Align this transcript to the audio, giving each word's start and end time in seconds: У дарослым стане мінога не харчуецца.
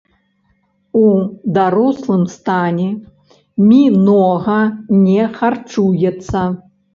У 1.01 1.01
дарослым 1.57 2.23
стане 2.35 2.87
мінога 3.69 4.57
не 5.05 5.29
харчуецца. 5.37 6.41